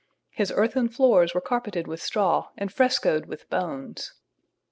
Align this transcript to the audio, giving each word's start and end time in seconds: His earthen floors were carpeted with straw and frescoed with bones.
His 0.31 0.51
earthen 0.55 0.89
floors 0.89 1.35
were 1.35 1.41
carpeted 1.41 1.85
with 1.85 2.01
straw 2.01 2.47
and 2.57 2.73
frescoed 2.73 3.27
with 3.27 3.47
bones. 3.51 4.15